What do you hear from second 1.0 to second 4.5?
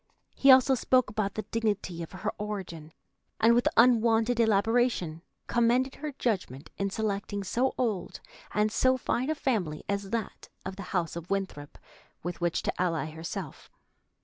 about the dignity of her origin, and with unwonted